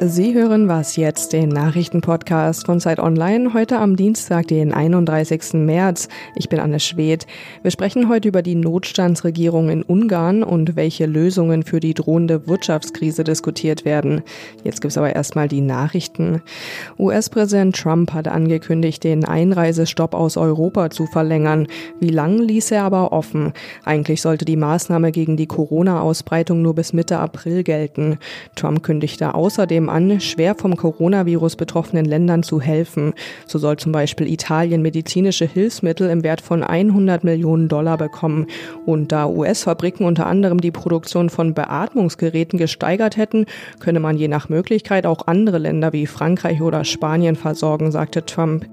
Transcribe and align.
Sie 0.00 0.32
hören 0.32 0.68
was 0.68 0.94
jetzt, 0.94 1.32
den 1.32 1.48
Nachrichtenpodcast 1.48 2.66
von 2.66 2.78
Zeit 2.78 3.00
Online, 3.00 3.52
heute 3.52 3.80
am 3.80 3.96
Dienstag, 3.96 4.46
den 4.46 4.72
31. 4.72 5.54
März. 5.54 6.06
Ich 6.36 6.48
bin 6.48 6.60
Anne 6.60 6.78
Schwedt. 6.78 7.26
Wir 7.62 7.72
sprechen 7.72 8.08
heute 8.08 8.28
über 8.28 8.42
die 8.42 8.54
Notstandsregierung 8.54 9.70
in 9.70 9.82
Ungarn 9.82 10.44
und 10.44 10.76
welche 10.76 11.06
Lösungen 11.06 11.64
für 11.64 11.80
die 11.80 11.94
drohende 11.94 12.46
Wirtschaftskrise 12.46 13.24
diskutiert 13.24 13.84
werden. 13.84 14.22
Jetzt 14.62 14.82
gibt's 14.82 14.96
aber 14.96 15.16
erstmal 15.16 15.48
die 15.48 15.62
Nachrichten. 15.62 16.42
US-Präsident 16.96 17.74
Trump 17.74 18.12
hat 18.12 18.28
angekündigt, 18.28 19.02
den 19.02 19.24
Einreisestopp 19.24 20.14
aus 20.14 20.36
Europa 20.36 20.90
zu 20.90 21.06
verlängern. 21.06 21.66
Wie 21.98 22.10
lang 22.10 22.38
ließ 22.38 22.70
er 22.70 22.84
aber 22.84 23.10
offen? 23.10 23.52
Eigentlich 23.84 24.22
sollte 24.22 24.44
die 24.44 24.54
Maßnahme 24.54 25.10
gegen 25.10 25.36
die 25.36 25.48
Corona-Ausbreitung 25.48 26.62
nur 26.62 26.76
bis 26.76 26.92
Mitte 26.92 27.18
April 27.18 27.64
gelten. 27.64 28.18
Trump 28.54 28.84
kündigte 28.84 29.34
außerdem 29.34 29.87
an, 29.88 30.20
schwer 30.20 30.54
vom 30.54 30.76
Coronavirus 30.76 31.56
betroffenen 31.56 32.04
Ländern 32.04 32.42
zu 32.42 32.60
helfen. 32.60 33.14
So 33.46 33.58
soll 33.58 33.76
zum 33.76 33.92
Beispiel 33.92 34.26
Italien 34.28 34.82
medizinische 34.82 35.46
Hilfsmittel 35.46 36.10
im 36.10 36.22
Wert 36.22 36.40
von 36.40 36.62
100 36.62 37.24
Millionen 37.24 37.68
Dollar 37.68 37.96
bekommen. 37.98 38.46
Und 38.86 39.12
da 39.12 39.26
US-Fabriken 39.26 40.06
unter 40.06 40.26
anderem 40.26 40.60
die 40.60 40.70
Produktion 40.70 41.30
von 41.30 41.54
Beatmungsgeräten 41.54 42.58
gesteigert 42.58 43.16
hätten, 43.16 43.46
könne 43.80 44.00
man 44.00 44.16
je 44.16 44.28
nach 44.28 44.48
Möglichkeit 44.48 45.06
auch 45.06 45.26
andere 45.26 45.58
Länder 45.58 45.92
wie 45.92 46.06
Frankreich 46.06 46.60
oder 46.60 46.84
Spanien 46.84 47.36
versorgen, 47.36 47.90
sagte 47.90 48.24
Trump. 48.24 48.66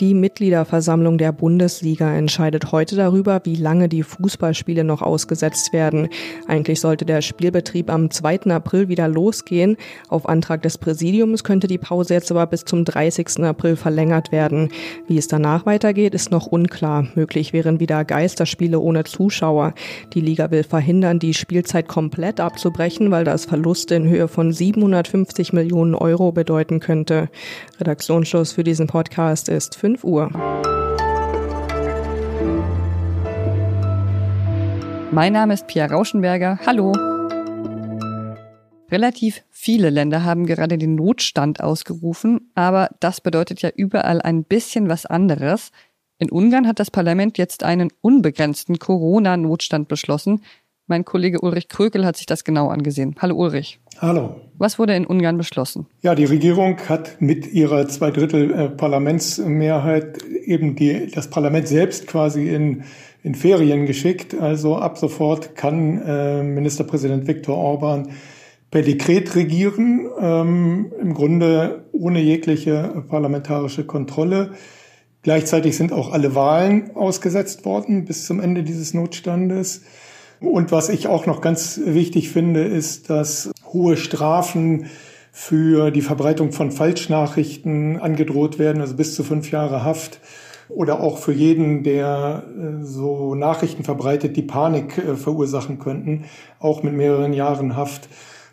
Die 0.00 0.12
Mitgliederversammlung 0.12 1.18
der 1.18 1.30
Bundesliga 1.30 2.12
entscheidet 2.12 2.72
heute 2.72 2.96
darüber, 2.96 3.40
wie 3.44 3.54
lange 3.54 3.88
die 3.88 4.02
Fußballspiele 4.02 4.82
noch 4.82 5.02
ausgesetzt 5.02 5.72
werden. 5.72 6.08
Eigentlich 6.48 6.80
sollte 6.80 7.04
der 7.04 7.22
Spielbetrieb 7.22 7.88
am 7.88 8.10
2. 8.10 8.50
April 8.50 8.88
wieder 8.88 9.06
losgehen. 9.06 9.76
Auf 10.08 10.28
Antrag 10.28 10.62
des 10.62 10.78
Präsidiums 10.78 11.44
könnte 11.44 11.68
die 11.68 11.78
Pause 11.78 12.14
jetzt 12.14 12.32
aber 12.32 12.44
bis 12.48 12.64
zum 12.64 12.84
30. 12.84 13.44
April 13.44 13.76
verlängert 13.76 14.32
werden. 14.32 14.70
Wie 15.06 15.16
es 15.16 15.28
danach 15.28 15.64
weitergeht, 15.64 16.12
ist 16.12 16.32
noch 16.32 16.48
unklar. 16.48 17.06
Möglich 17.14 17.52
wären 17.52 17.78
wieder 17.78 18.04
Geisterspiele 18.04 18.80
ohne 18.80 19.04
Zuschauer. 19.04 19.74
Die 20.12 20.20
Liga 20.20 20.50
will 20.50 20.64
verhindern, 20.64 21.20
die 21.20 21.34
Spielzeit 21.34 21.86
komplett 21.86 22.40
abzubrechen, 22.40 23.12
weil 23.12 23.22
das 23.22 23.44
Verluste 23.44 23.94
in 23.94 24.08
Höhe 24.08 24.26
von 24.26 24.52
750 24.52 25.52
Millionen 25.52 25.94
Euro 25.94 26.32
bedeuten 26.32 26.80
könnte. 26.80 27.28
Redaktionsschluss 27.78 28.50
für 28.50 28.64
diesen 28.64 28.88
Podcast 28.88 29.48
ist 29.48 29.76
5 29.84 30.02
Uhr. 30.02 30.30
Mein 35.12 35.34
Name 35.34 35.52
ist 35.52 35.66
Pia 35.66 35.84
Rauschenberger. 35.84 36.58
Hallo. 36.64 36.92
Relativ 38.90 39.42
viele 39.50 39.90
Länder 39.90 40.24
haben 40.24 40.46
gerade 40.46 40.78
den 40.78 40.94
Notstand 40.94 41.62
ausgerufen, 41.62 42.50
aber 42.54 42.88
das 43.00 43.20
bedeutet 43.20 43.60
ja 43.60 43.68
überall 43.76 44.22
ein 44.22 44.44
bisschen 44.44 44.88
was 44.88 45.04
anderes. 45.04 45.70
In 46.16 46.30
Ungarn 46.30 46.66
hat 46.66 46.80
das 46.80 46.90
Parlament 46.90 47.36
jetzt 47.36 47.62
einen 47.62 47.90
unbegrenzten 48.00 48.78
Corona-Notstand 48.78 49.88
beschlossen, 49.88 50.40
mein 50.86 51.04
Kollege 51.04 51.40
Ulrich 51.40 51.68
Krökel 51.68 52.04
hat 52.04 52.16
sich 52.16 52.26
das 52.26 52.44
genau 52.44 52.68
angesehen. 52.68 53.14
Hallo 53.18 53.36
Ulrich. 53.36 53.80
Hallo. 54.00 54.40
Was 54.58 54.78
wurde 54.78 54.94
in 54.94 55.06
Ungarn 55.06 55.36
beschlossen? 55.36 55.86
Ja, 56.02 56.14
die 56.14 56.24
Regierung 56.24 56.78
hat 56.88 57.20
mit 57.20 57.52
ihrer 57.52 57.88
Zweidrittel 57.88 58.52
äh, 58.52 58.70
eben 60.44 60.76
die, 60.76 61.10
das 61.12 61.30
Parlament 61.30 61.68
selbst 61.68 62.06
quasi 62.06 62.48
in, 62.48 62.84
in 63.22 63.34
Ferien 63.34 63.86
geschickt. 63.86 64.34
Also 64.34 64.76
ab 64.76 64.98
sofort 64.98 65.56
kann 65.56 66.02
äh, 66.02 66.42
Ministerpräsident 66.42 67.26
Viktor 67.26 67.56
Orban 67.56 68.10
per 68.70 68.82
Dekret 68.82 69.36
regieren, 69.36 70.08
ähm, 70.20 70.92
im 71.00 71.14
Grunde 71.14 71.84
ohne 71.92 72.20
jegliche 72.20 73.04
parlamentarische 73.08 73.84
Kontrolle. 73.84 74.52
Gleichzeitig 75.22 75.76
sind 75.76 75.92
auch 75.92 76.12
alle 76.12 76.34
Wahlen 76.34 76.94
ausgesetzt 76.94 77.64
worden 77.64 78.04
bis 78.04 78.26
zum 78.26 78.40
Ende 78.40 78.62
dieses 78.62 78.92
Notstandes. 78.92 79.82
Und 80.46 80.72
was 80.72 80.88
ich 80.88 81.06
auch 81.06 81.26
noch 81.26 81.40
ganz 81.40 81.80
wichtig 81.84 82.30
finde, 82.30 82.64
ist, 82.64 83.10
dass 83.10 83.50
hohe 83.72 83.96
Strafen 83.96 84.86
für 85.32 85.90
die 85.90 86.00
Verbreitung 86.00 86.52
von 86.52 86.70
Falschnachrichten 86.70 87.98
angedroht 87.98 88.58
werden, 88.58 88.80
also 88.80 88.94
bis 88.94 89.14
zu 89.16 89.24
fünf 89.24 89.50
Jahre 89.50 89.82
Haft. 89.82 90.20
Oder 90.68 91.00
auch 91.00 91.18
für 91.18 91.32
jeden, 91.32 91.82
der 91.82 92.44
äh, 92.56 92.84
so 92.84 93.34
Nachrichten 93.34 93.84
verbreitet, 93.84 94.36
die 94.36 94.42
Panik 94.42 94.96
äh, 94.96 95.14
verursachen 95.16 95.78
könnten, 95.78 96.24
auch 96.58 96.82
mit 96.82 96.94
mehreren 96.94 97.32
Jahren 97.32 97.76
Haft. 97.76 98.08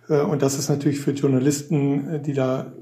Äh, 0.09 0.22
und 0.22 0.41
das 0.41 0.58
ist 0.58 0.69
natürlich 0.69 1.00
für 1.00 1.12
Journalisten, 1.12 2.22
die 2.25 2.34
da 2.34 2.73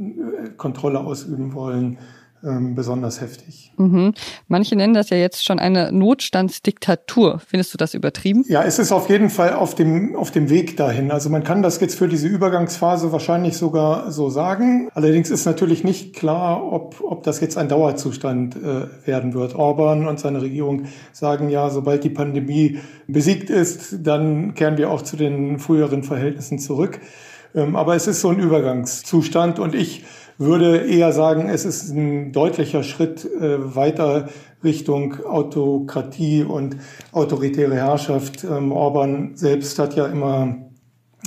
Kontrolle 0.57 1.01
ausüben 1.01 1.53
wollen, 1.53 1.97
ähm, 2.43 2.75
besonders 2.75 3.21
heftig. 3.21 3.71
Mhm. 3.77 4.13
Manche 4.47 4.75
nennen 4.75 4.93
das 4.93 5.09
ja 5.09 5.17
jetzt 5.17 5.43
schon 5.43 5.59
eine 5.59 5.91
Notstandsdiktatur. 5.91 7.41
Findest 7.45 7.73
du 7.73 7.77
das 7.77 7.93
übertrieben? 7.93 8.45
Ja, 8.47 8.63
es 8.63 8.79
ist 8.79 8.91
auf 8.91 9.09
jeden 9.09 9.29
Fall 9.29 9.53
auf 9.53 9.75
dem, 9.75 10.15
auf 10.15 10.31
dem 10.31 10.49
Weg 10.49 10.77
dahin. 10.77 11.11
Also 11.11 11.29
man 11.29 11.43
kann 11.43 11.61
das 11.61 11.79
jetzt 11.79 11.95
für 11.95 12.07
diese 12.07 12.27
Übergangsphase 12.27 13.11
wahrscheinlich 13.11 13.57
sogar 13.57 14.11
so 14.11 14.29
sagen. 14.29 14.89
Allerdings 14.93 15.29
ist 15.29 15.45
natürlich 15.45 15.83
nicht 15.83 16.15
klar, 16.15 16.63
ob, 16.71 17.01
ob 17.01 17.23
das 17.23 17.39
jetzt 17.41 17.57
ein 17.57 17.67
Dauerzustand 17.67 18.55
äh, 18.55 19.07
werden 19.07 19.33
wird. 19.33 19.55
Orban 19.55 20.07
und 20.07 20.19
seine 20.19 20.41
Regierung 20.41 20.85
sagen 21.11 21.49
ja, 21.49 21.69
sobald 21.69 22.03
die 22.03 22.09
Pandemie 22.09 22.79
besiegt 23.07 23.49
ist, 23.49 23.97
dann 24.05 24.53
kehren 24.53 24.77
wir 24.77 24.89
auch 24.89 25.01
zu 25.01 25.17
den 25.17 25.59
früheren 25.59 26.03
Verhältnissen 26.03 26.59
zurück. 26.59 26.99
Ähm, 27.55 27.75
aber 27.75 27.95
es 27.95 28.07
ist 28.07 28.21
so 28.21 28.29
ein 28.29 28.39
Übergangszustand 28.39 29.59
und 29.59 29.75
ich 29.75 30.05
würde 30.37 30.77
eher 30.77 31.11
sagen, 31.11 31.49
es 31.49 31.65
ist 31.65 31.89
ein 31.89 32.31
deutlicher 32.31 32.83
Schritt 32.83 33.25
äh, 33.25 33.75
weiter 33.75 34.29
Richtung 34.63 35.25
Autokratie 35.25 36.43
und 36.43 36.77
autoritäre 37.11 37.75
Herrschaft. 37.75 38.43
Ähm, 38.43 38.71
Orban 38.71 39.35
selbst 39.35 39.79
hat 39.79 39.95
ja 39.95 40.05
immer 40.07 40.69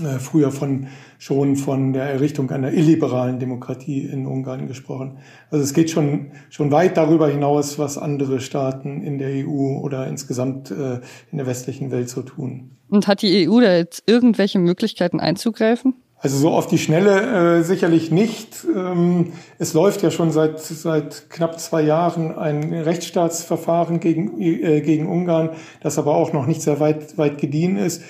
äh, 0.01 0.19
früher 0.19 0.51
von 0.51 0.87
schon 1.19 1.55
von 1.55 1.93
der 1.93 2.05
Errichtung 2.05 2.51
einer 2.51 2.73
illiberalen 2.73 3.39
Demokratie 3.39 4.01
in 4.07 4.27
Ungarn 4.27 4.67
gesprochen. 4.67 5.19
Also 5.51 5.63
es 5.63 5.73
geht 5.73 5.89
schon, 5.89 6.33
schon 6.51 6.73
weit 6.73 6.97
darüber 6.97 7.29
hinaus, 7.29 7.79
was 7.79 7.97
andere 7.97 8.41
Staaten 8.41 9.03
in 9.03 9.19
der 9.19 9.47
EU 9.47 9.79
oder 9.79 10.09
insgesamt 10.09 10.73
äh, 10.73 11.01
in 11.31 11.39
der 11.39 11.47
westlichen 11.47 11.93
Welt 11.93 12.09
so 12.09 12.23
tun. 12.23 12.73
Und 12.89 13.07
hat 13.07 13.23
die 13.23 13.49
EU 13.49 13.61
da 13.61 13.77
jetzt 13.77 14.03
irgendwelche 14.07 14.59
Möglichkeiten 14.59 15.21
einzugreifen? 15.21 15.95
Also 16.23 16.39
so 16.39 16.51
auf 16.51 16.69
die 16.69 16.79
Schnelle 16.79 17.59
äh, 17.59 17.63
sicherlich 17.65 18.13
nicht. 18.13 18.65
Ähm, 18.73 19.33
es 19.59 19.75
läuft 19.75 20.03
ja 20.03 20.13
schon 20.13 20.31
seit, 20.31 20.61
seit 20.61 21.29
knapp 21.31 21.59
zwei 21.59 21.83
Jahren 21.83 22.39
ein 22.39 22.73
Rechtsstaatsverfahren 22.73 23.99
gegen, 23.99 24.41
äh, 24.41 24.83
gegen 24.83 25.09
Ungarn, 25.09 25.51
das 25.81 25.99
aber 25.99 26.15
auch 26.15 26.33
noch 26.33 26.47
nicht 26.47 26.63
sehr 26.63 26.79
weit, 26.79 27.19
weit 27.19 27.39
gediehen 27.39 27.77
ist. 27.77 28.03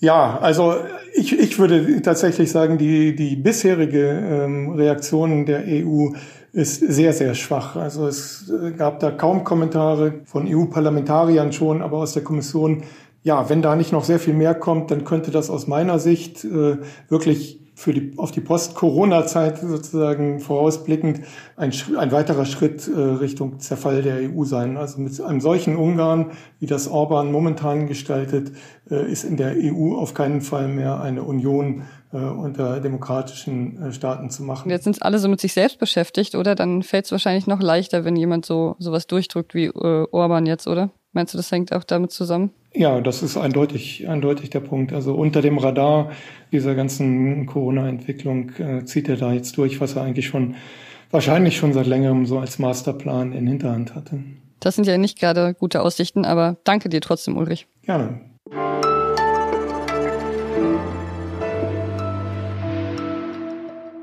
Ja, 0.00 0.40
also 0.40 0.74
ich, 1.14 1.38
ich 1.38 1.60
würde 1.60 2.02
tatsächlich 2.02 2.50
sagen, 2.50 2.78
die, 2.78 3.14
die 3.14 3.36
bisherige 3.36 4.08
ähm, 4.08 4.70
Reaktion 4.70 5.46
der 5.46 5.62
EU 5.64 6.08
ist 6.52 6.80
sehr, 6.80 7.12
sehr 7.12 7.36
schwach. 7.36 7.76
Also 7.76 8.08
es 8.08 8.50
äh, 8.50 8.72
gab 8.72 8.98
da 8.98 9.12
kaum 9.12 9.44
Kommentare 9.44 10.14
von 10.24 10.48
EU-Parlamentariern 10.52 11.52
schon, 11.52 11.80
aber 11.80 11.98
aus 11.98 12.14
der 12.14 12.24
Kommission 12.24 12.82
ja, 13.22 13.48
wenn 13.48 13.62
da 13.62 13.76
nicht 13.76 13.92
noch 13.92 14.04
sehr 14.04 14.18
viel 14.18 14.34
mehr 14.34 14.54
kommt, 14.54 14.90
dann 14.90 15.04
könnte 15.04 15.30
das 15.30 15.50
aus 15.50 15.66
meiner 15.66 15.98
Sicht 15.98 16.44
äh, 16.44 16.78
wirklich 17.08 17.62
für 17.74 17.92
die, 17.92 18.12
auf 18.18 18.30
die 18.30 18.40
Post-Corona-Zeit 18.40 19.58
sozusagen 19.58 20.40
vorausblickend 20.40 21.20
ein, 21.56 21.72
ein 21.96 22.12
weiterer 22.12 22.44
Schritt 22.44 22.86
äh, 22.86 23.00
Richtung 23.00 23.60
Zerfall 23.60 24.02
der 24.02 24.30
EU 24.30 24.44
sein. 24.44 24.76
Also 24.76 25.00
mit 25.00 25.18
einem 25.20 25.40
solchen 25.40 25.76
Ungarn, 25.76 26.32
wie 26.60 26.66
das 26.66 26.86
Orban 26.86 27.32
momentan 27.32 27.86
gestaltet, 27.86 28.52
äh, 28.90 29.10
ist 29.10 29.24
in 29.24 29.36
der 29.36 29.54
EU 29.56 29.96
auf 29.96 30.14
keinen 30.14 30.42
Fall 30.42 30.68
mehr 30.68 31.00
eine 31.00 31.22
Union 31.22 31.82
äh, 32.12 32.18
unter 32.18 32.78
demokratischen 32.80 33.82
äh, 33.82 33.92
Staaten 33.92 34.28
zu 34.30 34.42
machen. 34.42 34.70
Jetzt 34.70 34.84
sind 34.84 35.02
alle 35.02 35.18
so 35.18 35.28
mit 35.28 35.40
sich 35.40 35.54
selbst 35.54 35.78
beschäftigt, 35.78 36.34
oder? 36.34 36.54
Dann 36.54 36.82
fällt 36.82 37.06
es 37.06 37.12
wahrscheinlich 37.12 37.46
noch 37.46 37.60
leichter, 37.60 38.04
wenn 38.04 38.16
jemand 38.16 38.44
so 38.44 38.76
sowas 38.78 39.06
durchdrückt 39.06 39.54
wie 39.54 39.66
äh, 39.66 40.06
Orban 40.10 40.46
jetzt, 40.46 40.68
oder? 40.68 40.90
Meinst 41.12 41.32
du, 41.34 41.38
das 41.38 41.50
hängt 41.50 41.72
auch 41.72 41.84
damit 41.84 42.12
zusammen? 42.12 42.50
Ja, 42.74 43.00
das 43.02 43.22
ist 43.22 43.36
eindeutig, 43.36 44.08
eindeutig 44.08 44.48
der 44.50 44.60
Punkt. 44.60 44.92
Also 44.92 45.14
unter 45.14 45.42
dem 45.42 45.58
Radar 45.58 46.12
dieser 46.52 46.74
ganzen 46.74 47.44
Corona-Entwicklung 47.44 48.50
äh, 48.58 48.84
zieht 48.84 49.08
er 49.08 49.16
da 49.16 49.32
jetzt 49.32 49.58
durch, 49.58 49.80
was 49.80 49.96
er 49.96 50.02
eigentlich 50.02 50.26
schon 50.26 50.54
wahrscheinlich 51.10 51.58
schon 51.58 51.74
seit 51.74 51.86
längerem 51.86 52.24
so 52.24 52.38
als 52.38 52.58
Masterplan 52.58 53.32
in 53.32 53.46
Hinterhand 53.46 53.94
hatte. 53.94 54.20
Das 54.60 54.76
sind 54.76 54.86
ja 54.86 54.96
nicht 54.96 55.18
gerade 55.18 55.54
gute 55.54 55.82
Aussichten, 55.82 56.24
aber 56.24 56.56
danke 56.64 56.88
dir 56.88 57.02
trotzdem, 57.02 57.36
Ulrich. 57.36 57.66
Gerne. 57.82 58.20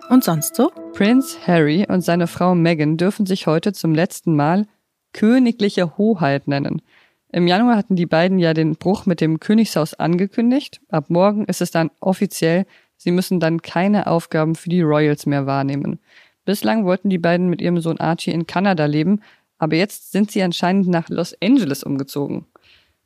Und 0.10 0.24
sonst 0.24 0.56
so? 0.56 0.72
Prince 0.94 1.38
Harry 1.48 1.86
und 1.88 2.02
seine 2.02 2.28
Frau 2.28 2.54
Meghan 2.54 2.98
dürfen 2.98 3.26
sich 3.26 3.48
heute 3.48 3.74
zum 3.74 3.96
letzten 3.96 4.36
Mal 4.36 4.68
königliche 5.14 5.98
Hoheit 5.98 6.48
nennen. 6.48 6.82
Im 7.32 7.48
Januar 7.48 7.78
hatten 7.78 7.96
die 7.96 8.06
beiden 8.06 8.40
ja 8.40 8.54
den 8.54 8.76
Bruch 8.76 9.06
mit 9.06 9.22
dem 9.22 9.40
Königshaus 9.40 9.94
angekündigt. 9.94 10.82
Ab 10.90 11.10
morgen 11.10 11.46
ist 11.46 11.62
es 11.62 11.72
dann 11.72 11.92
offiziell 12.00 12.66
Sie 13.02 13.12
müssen 13.12 13.40
dann 13.40 13.62
keine 13.62 14.08
Aufgaben 14.08 14.56
für 14.56 14.70
die 14.70 14.82
Royals 14.82 15.26
mehr 15.26 15.46
wahrnehmen. 15.46 16.00
Bislang 16.44 16.84
wollten 16.84 17.10
die 17.10 17.18
beiden 17.18 17.50
mit 17.50 17.62
ihrem 17.62 17.80
Sohn 17.80 17.98
Archie 17.98 18.32
in 18.32 18.46
Kanada 18.46 18.86
leben, 18.86 19.22
aber 19.58 19.78
jetzt 19.78 20.12
sind 20.12 20.32
sie 20.32 20.44
anscheinend 20.44 20.90
nach 20.90 21.08
Los 21.08 21.34
Angeles 21.42 21.84
umgezogen. 21.84 22.46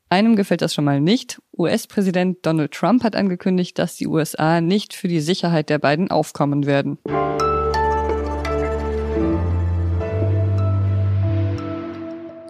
Einem 0.10 0.36
gefällt 0.36 0.64
das 0.64 0.74
schon 0.74 0.86
mal 0.86 1.00
nicht. 1.00 1.40
US-Präsident 1.56 2.44
Donald 2.44 2.72
Trump 2.72 3.04
hat 3.04 3.16
angekündigt, 3.16 3.78
dass 3.78 3.96
die 3.96 4.08
USA 4.08 4.62
nicht 4.62 4.96
für 4.96 5.08
die 5.08 5.22
Sicherheit 5.22 5.70
der 5.70 5.78
beiden 5.78 6.10
aufkommen 6.10 6.66
werden. 6.66 6.98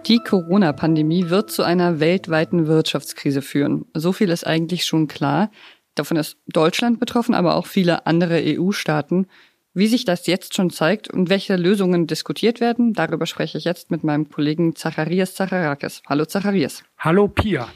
Die 0.06 0.18
Corona-Pandemie 0.18 1.30
wird 1.30 1.50
zu 1.50 1.62
einer 1.62 1.98
weltweiten 1.98 2.66
Wirtschaftskrise 2.66 3.40
führen. 3.40 3.86
So 3.94 4.12
viel 4.12 4.28
ist 4.28 4.46
eigentlich 4.46 4.84
schon 4.84 5.08
klar. 5.08 5.50
Davon 5.94 6.18
ist 6.18 6.36
Deutschland 6.46 7.00
betroffen, 7.00 7.34
aber 7.34 7.54
auch 7.54 7.66
viele 7.66 8.06
andere 8.06 8.42
EU-Staaten. 8.44 9.28
Wie 9.72 9.86
sich 9.86 10.04
das 10.04 10.26
jetzt 10.26 10.54
schon 10.54 10.68
zeigt 10.68 11.08
und 11.08 11.30
welche 11.30 11.56
Lösungen 11.56 12.06
diskutiert 12.06 12.60
werden, 12.60 12.92
darüber 12.92 13.24
spreche 13.24 13.56
ich 13.56 13.64
jetzt 13.64 13.90
mit 13.90 14.04
meinem 14.04 14.28
Kollegen 14.28 14.76
Zacharias 14.76 15.36
Zacharakis. 15.36 16.02
Hallo 16.06 16.26
Zacharias. 16.26 16.84
Hallo 16.98 17.26
Pia. 17.26 17.68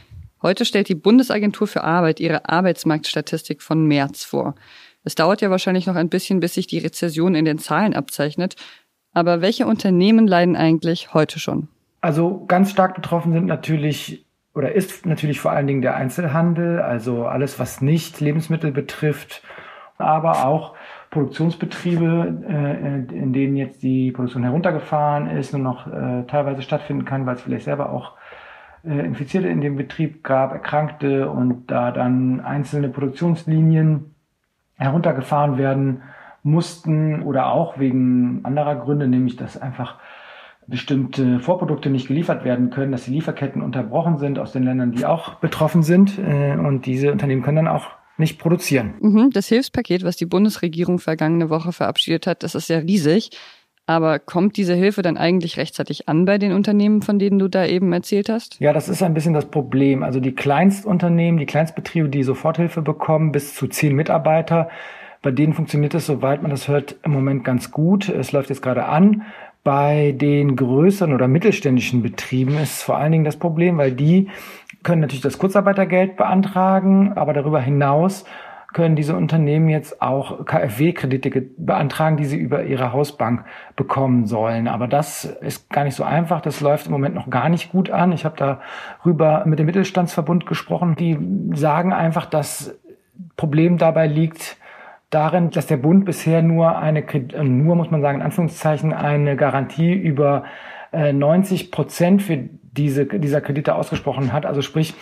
Heute 0.43 0.67
stellt 0.67 0.91
die 0.91 0.95
Bundesagentur 0.95 1.67
für 1.67 1.83
Arbeit 1.83 2.21
ihre 2.21 2.47
Arbeitsmarktstatistik 2.47 3.63
von 3.63 3.87
März 3.87 4.25
vor. 4.25 4.55
Es 5.03 5.15
dauert 5.15 5.41
ja 5.41 5.49
wahrscheinlich 5.49 5.87
noch 5.87 5.97
ein 5.97 6.11
bisschen, 6.11 6.41
bis 6.41 6.55
sich 6.55 6.67
die 6.67 6.79
Rezession 6.79 7.35
in 7.35 7.47
den 7.47 7.59
Zahlen 7.59 7.95
abzeichnet. 7.95 8.55
Aber 9.15 9.41
welche 9.41 9.67
Unternehmen 9.67 10.27
leiden 10.27 10.57
eigentlich 10.57 11.15
heute 11.15 11.39
schon? 11.39 11.69
Also 12.01 12.45
ganz 12.47 12.71
stark 12.71 12.95
betroffen 12.95 13.33
sind 13.33 13.47
natürlich 13.47 14.27
oder 14.55 14.73
ist 14.73 15.07
natürlich 15.07 15.41
vor 15.41 15.53
allen 15.53 15.67
Dingen 15.67 15.83
der 15.83 15.97
Einzelhandel, 15.97 16.81
also 16.81 17.27
alles, 17.27 17.59
was 17.59 17.81
nicht 17.81 18.21
Lebensmittel 18.21 18.73
betrifft, 18.73 19.43
aber 19.99 20.47
auch 20.47 20.75
Produktionsbetriebe, 21.11 22.43
äh, 22.49 23.15
in 23.15 23.33
denen 23.33 23.57
jetzt 23.57 23.83
die 23.83 24.11
Produktion 24.13 24.43
heruntergefahren 24.43 25.29
ist 25.29 25.55
und 25.55 25.63
noch 25.63 25.87
äh, 25.87 26.25
teilweise 26.27 26.63
stattfinden 26.63 27.05
kann, 27.05 27.25
weil 27.25 27.37
es 27.37 27.43
vielleicht 27.43 27.65
selber 27.65 27.91
auch 27.93 28.15
äh, 28.85 28.99
Infizierte 28.99 29.49
in 29.49 29.61
dem 29.61 29.77
Betrieb 29.77 30.23
gab, 30.25 30.53
Erkrankte 30.53 31.31
und 31.31 31.71
da 31.71 31.91
dann 31.91 32.41
einzelne 32.41 32.89
Produktionslinien 32.89 34.15
heruntergefahren 34.75 35.57
werden 35.57 36.03
mussten 36.43 37.23
oder 37.23 37.53
auch 37.53 37.79
wegen 37.79 38.41
anderer 38.45 38.77
Gründe, 38.77 39.09
nämlich 39.09 39.37
dass 39.37 39.61
einfach 39.61 39.99
bestimmte 40.69 41.41
Vorprodukte 41.41 41.91
nicht 41.91 42.09
geliefert 42.09 42.45
werden 42.45 42.71
können, 42.71 42.93
dass 42.93 43.07
die 43.07 43.11
Lieferketten 43.11 43.63
unterbrochen 43.63 44.19
sind 44.19 44.39
aus 44.39 44.53
den 44.53 44.63
Ländern, 44.63 44.93
die 44.93 45.07
auch 45.07 45.37
betroffen 45.37 45.83
sind. 45.83 46.19
Äh, 46.19 46.53
und 46.53 46.87
diese 46.87 47.11
Unternehmen 47.11 47.43
können 47.43 47.57
dann 47.57 47.69
auch 47.69 47.89
nicht 48.19 48.39
produzieren. 48.39 48.95
Mhm, 49.01 49.31
das 49.31 49.49
Hilfspaket, 49.49 50.05
was 50.05 50.17
die 50.17 50.27
Bundesregierung 50.27 50.99
vergangene 50.99 51.51
Woche 51.51 51.73
verabschiedet 51.73 52.27
hat, 52.27 52.43
das 52.43 52.55
ist 52.55 52.69
ja 52.69 52.79
riesig. 52.79 53.31
Aber 53.87 54.19
kommt 54.19 54.59
diese 54.59 54.75
Hilfe 54.75 55.01
dann 55.01 55.17
eigentlich 55.17 55.57
rechtzeitig 55.57 56.11
an 56.11 56.27
bei 56.27 56.37
den 56.37 56.53
Unternehmen, 56.53 57.01
von 57.01 57.19
denen 57.19 57.39
du 57.39 57.49
da 57.49 57.65
eben 57.65 57.91
erzählt 57.95 58.29
hast? 58.29 58.61
Ja, 58.61 58.75
das 58.75 58.91
ist 58.91 59.03
ein 59.03 59.15
bisschen 59.15 59.33
das 59.33 59.47
Problem. 59.47 60.03
Also 60.03 60.21
die 60.21 60.35
Kleinstunternehmen, 60.35 61.41
die 61.41 61.47
Kleinstbetriebe, 61.47 62.11
die 62.11 62.23
Soforthilfe 62.23 62.83
bekommen, 62.83 63.33
bis 63.33 63.55
zu 63.55 63.67
zehn 63.67 63.95
Mitarbeiter, 63.95 64.69
bei 65.23 65.31
denen 65.31 65.55
funktioniert 65.55 65.95
es, 65.95 66.07
soweit 66.07 66.43
man 66.43 66.51
das 66.51 66.69
hört, 66.69 66.97
im 67.03 67.13
Moment 67.13 67.45
ganz 67.45 67.71
gut. 67.71 68.09
Es 68.09 68.33
läuft 68.33 68.51
jetzt 68.51 68.63
gerade 68.63 68.85
an. 68.85 69.23
Bei 69.69 70.15
den 70.17 70.57
größeren 70.57 71.13
oder 71.13 71.29
mittelständischen 71.29 72.01
Betrieben 72.01 72.57
ist 72.57 72.83
vor 72.83 72.97
allen 72.97 73.13
Dingen 73.13 73.25
das 73.27 73.37
Problem, 73.37 73.77
weil 73.77 73.93
die 73.93 74.31
können 74.83 75.03
natürlich 75.03 75.21
das 75.21 75.37
Kurzarbeitergeld 75.37 76.17
beantragen, 76.17 77.13
aber 77.13 77.35
darüber 77.35 77.61
hinaus 77.61 78.25
können 78.73 78.97
diese 78.97 79.15
Unternehmen 79.15 79.69
jetzt 79.69 80.01
auch 80.01 80.47
KfW-Kredite 80.47 81.51
beantragen, 81.59 82.17
die 82.17 82.25
sie 82.25 82.39
über 82.39 82.65
ihre 82.65 82.95
Hausbank 82.95 83.45
bekommen 83.77 84.25
sollen. 84.25 84.69
Aber 84.69 84.89
das 84.89 85.27
ist 85.27 85.69
gar 85.69 85.85
nicht 85.85 85.97
so 85.97 86.03
einfach. 86.03 86.41
Das 86.41 86.63
läuft 86.63 86.87
im 86.87 86.93
Moment 86.93 87.15
noch 87.15 87.29
gar 87.29 87.51
nicht 87.51 87.71
gut 87.71 87.91
an. 87.91 88.13
Ich 88.13 88.25
habe 88.25 88.37
darüber 89.05 89.43
mit 89.45 89.59
dem 89.59 89.67
Mittelstandsverbund 89.67 90.47
gesprochen. 90.47 90.97
Die 90.97 91.19
sagen 91.53 91.93
einfach, 91.93 92.25
das 92.25 92.75
Problem 93.37 93.77
dabei 93.77 94.07
liegt, 94.07 94.57
darin, 95.11 95.51
dass 95.51 95.67
der 95.67 95.77
Bund 95.77 96.05
bisher 96.05 96.43
nur 96.43 96.79
eine, 96.79 97.01
äh, 97.01 97.45
nur 97.45 97.77
muss 97.77 97.91
man 97.91 98.03
sagen, 98.03 98.19
in 98.19 98.25
Anführungszeichen, 98.25 98.93
eine 98.93 99.37
Garantie 99.37 99.93
über 99.93 100.45
90 100.93 101.65
äh, 101.65 101.71
Prozent 101.71 102.23
für 102.23 102.37
diese, 102.37 103.07
dieser 103.07 103.41
Kredite 103.41 103.75
ausgesprochen 103.75 104.33
hat. 104.33 104.47
Also 104.47 104.63
sprich, 104.63 104.95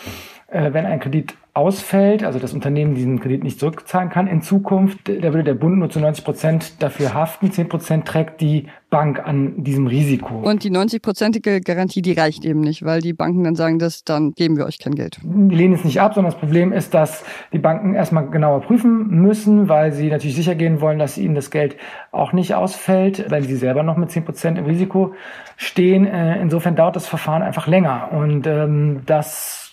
äh, 0.49 0.73
wenn 0.73 0.87
ein 0.87 1.01
Kredit 1.01 1.35
ausfällt, 1.57 2.23
also 2.23 2.39
das 2.39 2.53
Unternehmen 2.53 2.95
diesen 2.95 3.19
Kredit 3.19 3.43
nicht 3.43 3.59
zurückzahlen 3.59 4.11
kann 4.11 4.27
in 4.27 4.43
Zukunft, 4.43 5.09
da 5.09 5.23
würde 5.33 5.45
der 5.45 5.55
Bund 5.55 5.79
nur 5.79 5.89
zu 5.89 6.01
90 6.01 6.25
Prozent 6.25 6.83
dafür 6.83 7.15
haften. 7.15 7.51
10 7.51 7.69
Prozent 7.69 8.07
trägt 8.07 8.43
die 8.43 8.67
Bank 8.91 9.27
an 9.27 9.65
diesem 9.65 9.87
Risiko. 9.87 10.39
Und 10.39 10.65
die 10.65 10.71
90-prozentige 10.71 11.65
Garantie, 11.65 12.03
die 12.03 12.13
reicht 12.13 12.45
eben 12.45 12.61
nicht, 12.61 12.85
weil 12.85 13.01
die 13.01 13.15
Banken 13.15 13.43
dann 13.43 13.57
sagen, 13.57 13.79
dass 13.79 14.05
dann 14.05 14.33
geben 14.33 14.57
wir 14.57 14.67
euch 14.67 14.79
kein 14.79 14.95
Geld. 14.95 15.19
Die 15.23 15.55
lehnen 15.55 15.75
es 15.75 15.85
nicht 15.85 16.01
ab, 16.01 16.15
sondern 16.15 16.33
das 16.33 16.39
Problem 16.39 16.73
ist, 16.73 16.95
dass 16.95 17.25
die 17.53 17.59
Banken 17.59 17.95
erstmal 17.95 18.29
genauer 18.29 18.61
prüfen 18.61 19.09
müssen, 19.09 19.69
weil 19.69 19.93
sie 19.93 20.09
natürlich 20.09 20.37
sicher 20.37 20.55
gehen 20.55 20.81
wollen, 20.81 20.99
dass 20.99 21.19
ihnen 21.19 21.35
das 21.35 21.51
Geld 21.51 21.77
auch 22.13 22.33
nicht 22.33 22.55
ausfällt, 22.55 23.31
weil 23.31 23.43
sie 23.43 23.57
selber 23.57 23.83
noch 23.83 23.97
mit 23.97 24.11
10 24.11 24.25
Prozent 24.25 24.59
im 24.59 24.67
Risiko 24.67 25.15
stehen. 25.57 26.07
Äh, 26.07 26.41
insofern 26.41 26.77
dauert 26.77 26.97
das 26.97 27.07
Verfahren 27.07 27.43
einfach 27.43 27.67
länger. 27.67 28.13
Und 28.13 28.47
ähm, 28.47 29.01
das 29.07 29.66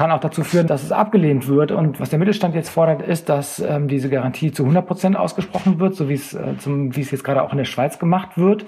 kann 0.00 0.12
auch 0.12 0.20
dazu 0.20 0.44
führen, 0.44 0.66
dass 0.66 0.82
es 0.82 0.92
abgelehnt 0.92 1.46
wird. 1.46 1.72
Und 1.72 2.00
was 2.00 2.08
der 2.08 2.18
Mittelstand 2.18 2.54
jetzt 2.54 2.70
fordert, 2.70 3.02
ist, 3.02 3.28
dass 3.28 3.58
ähm, 3.58 3.86
diese 3.86 4.08
Garantie 4.08 4.50
zu 4.50 4.62
100 4.62 4.86
Prozent 4.86 5.14
ausgesprochen 5.14 5.78
wird, 5.78 5.94
so 5.94 6.08
wie 6.08 6.14
es, 6.14 6.32
äh, 6.32 6.56
zum, 6.56 6.96
wie 6.96 7.02
es 7.02 7.10
jetzt 7.10 7.22
gerade 7.22 7.42
auch 7.42 7.52
in 7.52 7.58
der 7.58 7.66
Schweiz 7.66 7.98
gemacht 7.98 8.38
wird. 8.38 8.64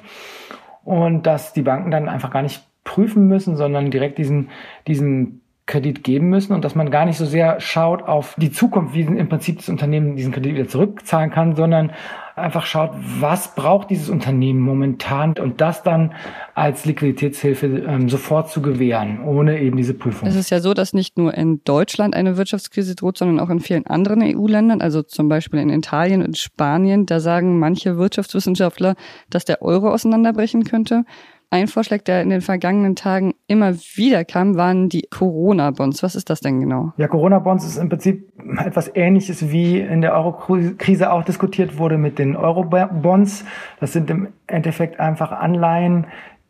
Und 0.84 1.22
dass 1.22 1.54
die 1.54 1.62
Banken 1.62 1.90
dann 1.90 2.10
einfach 2.10 2.30
gar 2.30 2.42
nicht 2.42 2.62
prüfen 2.84 3.28
müssen, 3.28 3.56
sondern 3.56 3.90
direkt 3.90 4.18
diesen, 4.18 4.50
diesen 4.86 5.40
Kredit 5.64 6.04
geben 6.04 6.28
müssen 6.28 6.52
und 6.52 6.66
dass 6.66 6.74
man 6.74 6.90
gar 6.90 7.06
nicht 7.06 7.16
so 7.16 7.24
sehr 7.24 7.60
schaut 7.60 8.02
auf 8.02 8.34
die 8.36 8.52
Zukunft, 8.52 8.94
wie 8.94 9.00
im 9.00 9.30
Prinzip 9.30 9.56
das 9.56 9.70
Unternehmen 9.70 10.16
diesen 10.16 10.32
Kredit 10.32 10.54
wieder 10.54 10.68
zurückzahlen 10.68 11.30
kann, 11.30 11.56
sondern 11.56 11.92
einfach 12.36 12.66
schaut, 12.66 12.90
was 13.20 13.54
braucht 13.54 13.90
dieses 13.90 14.08
Unternehmen 14.08 14.60
momentan 14.60 15.34
und 15.38 15.60
das 15.60 15.82
dann 15.82 16.14
als 16.54 16.84
Liquiditätshilfe 16.84 17.66
ähm, 17.66 18.08
sofort 18.08 18.50
zu 18.50 18.62
gewähren, 18.62 19.22
ohne 19.24 19.60
eben 19.60 19.76
diese 19.76 19.94
Prüfung. 19.94 20.28
Es 20.28 20.36
ist 20.36 20.50
ja 20.50 20.60
so, 20.60 20.74
dass 20.74 20.92
nicht 20.92 21.18
nur 21.18 21.34
in 21.34 21.62
Deutschland 21.64 22.14
eine 22.14 22.36
Wirtschaftskrise 22.36 22.94
droht, 22.94 23.18
sondern 23.18 23.40
auch 23.40 23.50
in 23.50 23.60
vielen 23.60 23.86
anderen 23.86 24.22
EU-Ländern, 24.22 24.80
also 24.80 25.02
zum 25.02 25.28
Beispiel 25.28 25.60
in 25.60 25.70
Italien 25.70 26.22
und 26.22 26.38
Spanien. 26.38 27.06
Da 27.06 27.20
sagen 27.20 27.58
manche 27.58 27.98
Wirtschaftswissenschaftler, 27.98 28.94
dass 29.30 29.44
der 29.44 29.62
Euro 29.62 29.90
auseinanderbrechen 29.90 30.64
könnte. 30.64 31.04
Ein 31.52 31.66
Vorschlag, 31.66 32.00
der 32.04 32.22
in 32.22 32.30
den 32.30 32.40
vergangenen 32.40 32.96
Tagen 32.96 33.34
immer 33.46 33.74
wieder 33.74 34.24
kam, 34.24 34.56
waren 34.56 34.88
die 34.88 35.02
Corona-Bonds. 35.02 36.02
Was 36.02 36.14
ist 36.14 36.30
das 36.30 36.40
denn 36.40 36.60
genau? 36.60 36.94
Ja, 36.96 37.08
Corona-Bonds 37.08 37.66
ist 37.66 37.76
im 37.76 37.90
Prinzip 37.90 38.26
etwas 38.64 38.90
Ähnliches, 38.94 39.50
wie 39.52 39.78
in 39.78 40.00
der 40.00 40.14
Euro-Krise 40.14 41.12
auch 41.12 41.24
diskutiert 41.24 41.76
wurde 41.76 41.98
mit 41.98 42.18
den 42.18 42.36
Euro-Bonds. 42.36 43.44
Das 43.80 43.92
sind 43.92 44.08
im 44.08 44.28
Endeffekt 44.46 44.98
einfach 44.98 45.30
Anleihen, 45.30 46.06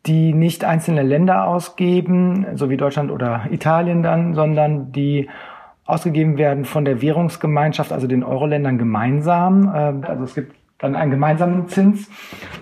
die 0.07 0.33
nicht 0.35 0.65
einzelne 0.65 1.03
Länder 1.03 1.49
ausgeben, 1.49 2.47
so 2.55 2.71
wie 2.71 2.77
Deutschland 2.77 3.11
oder 3.11 3.47
Italien 3.51 4.05
dann, 4.05 4.35
sondern 4.35 4.93
die 4.93 5.29
ausgegeben 5.85 6.39
werden 6.39 6.65
von 6.65 6.85
der 6.85 7.03
Währungsgemeinschaft, 7.03 7.91
also 7.91 8.07
den 8.07 8.23
Euro-Ländern 8.23 8.79
gemeinsam. 8.79 9.73
Ähm, 9.75 10.05
also 10.07 10.23
es 10.23 10.37
gibt 10.37 10.55
dann 10.83 10.97
einen 10.97 11.11
gemeinsamen 11.11 11.69
Zins, 11.69 12.09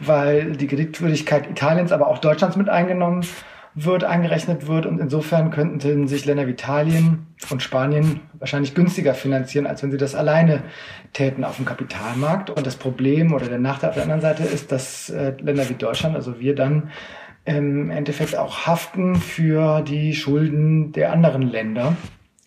weil 0.00 0.52
die 0.52 0.66
Kreditwürdigkeit 0.66 1.50
Italiens, 1.50 1.90
aber 1.90 2.06
auch 2.06 2.18
Deutschlands 2.18 2.56
mit 2.56 2.68
eingenommen 2.68 3.26
wird, 3.74 4.04
eingerechnet 4.04 4.66
wird. 4.66 4.86
Und 4.86 5.00
insofern 5.00 5.50
könnten 5.50 6.06
sich 6.06 6.26
Länder 6.26 6.46
wie 6.46 6.52
Italien 6.52 7.26
und 7.50 7.62
Spanien 7.62 8.20
wahrscheinlich 8.34 8.74
günstiger 8.74 9.14
finanzieren, 9.14 9.66
als 9.66 9.82
wenn 9.82 9.90
sie 9.90 9.96
das 9.96 10.14
alleine 10.14 10.62
täten 11.12 11.44
auf 11.44 11.56
dem 11.56 11.64
Kapitalmarkt. 11.64 12.50
Und 12.50 12.66
das 12.66 12.76
Problem 12.76 13.32
oder 13.32 13.46
der 13.46 13.58
Nachteil 13.58 13.90
auf 13.90 13.94
der 13.94 14.04
anderen 14.04 14.22
Seite 14.22 14.42
ist, 14.44 14.70
dass 14.70 15.10
äh, 15.10 15.34
Länder 15.40 15.68
wie 15.68 15.74
Deutschland, 15.74 16.14
also 16.14 16.40
wir 16.40 16.54
dann 16.54 16.90
im 17.44 17.90
Endeffekt 17.90 18.36
auch 18.36 18.66
haften 18.66 19.16
für 19.16 19.80
die 19.80 20.14
Schulden 20.14 20.92
der 20.92 21.12
anderen 21.12 21.42
Länder. 21.42 21.96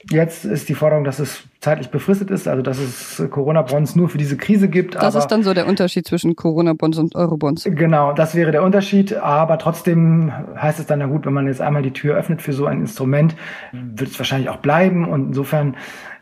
Jetzt 0.10 0.46
ist 0.46 0.70
die 0.70 0.76
Forderung, 0.76 1.04
dass 1.04 1.20
es 1.20 1.44
zeitlich 1.60 1.90
befristet 1.90 2.30
ist, 2.30 2.48
also 2.48 2.62
dass 2.62 2.78
es 2.78 3.24
Corona-Bonds 3.30 3.96
nur 3.96 4.10
für 4.10 4.18
diese 4.18 4.36
Krise 4.36 4.68
gibt. 4.68 4.96
Das 4.96 5.16
ist 5.16 5.28
dann 5.28 5.44
so 5.44 5.54
der 5.54 5.68
Unterschied 5.68 6.06
zwischen 6.06 6.36
Corona-Bonds 6.36 6.98
und 6.98 7.16
Euro-Bonds. 7.16 7.64
Genau, 7.64 8.14
das 8.14 8.36
wäre 8.36 8.52
der 8.52 8.64
Unterschied. 8.64 9.14
Aber 9.14 9.58
trotzdem 9.58 10.32
heißt 10.56 10.80
es 10.80 10.86
dann 10.86 11.00
ja 11.00 11.06
gut, 11.06 11.26
wenn 11.26 11.34
man 11.34 11.48
jetzt 11.48 11.62
einmal 11.62 11.82
die 11.82 11.92
Tür 11.94 12.16
öffnet 12.16 12.42
für 12.42 12.54
so 12.54 12.66
ein 12.66 12.82
Instrument, 12.82 13.36
wird 13.72 14.10
es 14.10 14.20
wahrscheinlich 14.20 14.50
auch 14.50 14.58
bleiben. 14.58 15.08
Und 15.08 15.28
insofern, 15.28 15.76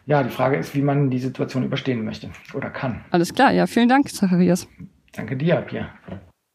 ja, 0.06 0.24
die 0.24 0.30
Frage 0.30 0.58
ist, 0.58 0.76
wie 0.76 0.82
man 0.82 1.10
die 1.10 1.20
Situation 1.20 1.64
überstehen 1.64 2.06
möchte 2.06 2.30
oder 2.54 2.70
kann. 2.70 3.02
Alles 3.10 3.34
klar, 3.34 3.52
ja, 3.52 3.66
vielen 3.66 3.90
Dank, 3.90 4.10
Zacharias. 4.10 4.68
Danke 5.14 5.36
dir, 5.36 5.56
Pierre. 5.58 5.90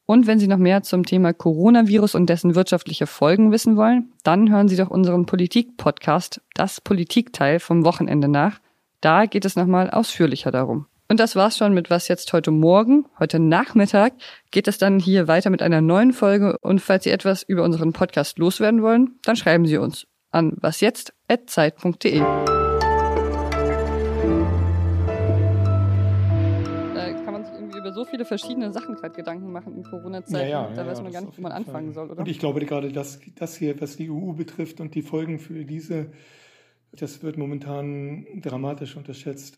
Und 0.07 0.29
wenn 0.29 0.39
Sie 0.39 0.47
noch 0.47 0.59
mehr 0.59 0.83
zum 0.83 1.05
Thema 1.05 1.33
Coronavirus 1.33 2.15
und 2.15 2.31
dessen 2.31 2.55
wirtschaftliche 2.55 3.07
Folgen 3.07 3.51
wissen 3.51 3.77
wollen, 3.77 4.13
dann 4.23 4.51
hören 4.51 4.69
Sie 4.69 4.77
doch 4.77 4.89
unseren 4.89 5.27
Politik-Podcast, 5.27 6.41
das 6.55 6.81
Politikteil 6.81 7.59
vom 7.59 7.85
Wochenende 7.85 8.29
nach. 8.29 8.61
Da 9.01 9.27
geht 9.27 9.45
es 9.45 9.57
nochmal 9.57 9.91
ausführlicher 9.91 10.53
darum. 10.53 10.87
Und 11.09 11.21
das 11.21 11.37
war's 11.37 11.57
schon 11.57 11.75
mit 11.75 11.91
Was 11.91 12.09
jetzt 12.09 12.33
heute 12.33 12.51
Morgen. 12.51 13.07
Heute 13.19 13.39
Nachmittag 13.39 14.15
geht 14.51 14.67
es 14.67 14.79
dann 14.79 14.99
hier 14.99 15.29
weiter 15.29 15.51
mit 15.51 15.63
einer 15.63 15.81
neuen 15.81 16.13
Folge. 16.13 16.57
Und 16.61 16.81
falls 16.81 17.05
Sie 17.05 17.11
etwas 17.11 17.43
über 17.43 17.63
unseren 17.63 17.93
Podcast 17.93 18.39
loswerden 18.39 18.83
wollen, 18.83 19.19
dann 19.25 19.37
schreiben 19.37 19.67
Sie 19.67 19.77
uns 19.77 20.07
an 20.31 20.57
wasjetzt.zeit.de. 20.61 22.56
so 27.97 28.05
viele 28.05 28.25
verschiedene 28.25 28.71
Sachen 28.73 28.95
gerade 28.95 29.15
Gedanken 29.15 29.51
machen 29.51 29.75
in 29.75 29.83
Corona-Zeiten. 29.83 30.51
Ja, 30.51 30.69
ja, 30.69 30.75
da 30.75 30.83
ja, 30.83 30.87
weiß 30.87 31.03
man 31.03 31.13
gar 31.13 31.23
nicht, 31.23 31.37
wo 31.37 31.43
man 31.43 31.53
anfangen 31.53 31.87
Fall. 31.87 31.95
soll, 31.95 32.11
oder? 32.11 32.21
Und 32.21 32.29
ich 32.29 32.39
glaube 32.39 32.65
gerade, 32.65 32.93
dass 32.93 33.19
das 33.35 33.57
hier, 33.57 33.81
was 33.81 33.97
die 33.97 34.11
EU 34.11 34.33
betrifft 34.33 34.81
und 34.81 34.95
die 34.95 35.03
Folgen 35.03 35.39
für 35.39 35.65
diese, 35.65 36.13
das 36.93 37.23
wird 37.23 37.39
momentan 37.39 38.27
dramatisch 38.43 38.97
unterschätzt. 38.97 39.55